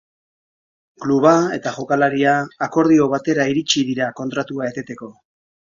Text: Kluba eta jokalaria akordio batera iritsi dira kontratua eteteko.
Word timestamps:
Kluba 1.03 1.33
eta 1.59 1.73
jokalaria 1.75 2.35
akordio 2.69 3.09
batera 3.15 3.49
iritsi 3.55 3.89
dira 3.93 4.13
kontratua 4.23 4.73
eteteko. 4.75 5.17